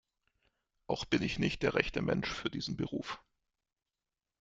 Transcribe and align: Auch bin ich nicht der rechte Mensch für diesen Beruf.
Auch 0.87 1.05
bin 1.05 1.21
ich 1.21 1.37
nicht 1.37 1.61
der 1.61 1.75
rechte 1.75 2.01
Mensch 2.01 2.27
für 2.33 2.49
diesen 2.49 2.75
Beruf. 2.75 3.21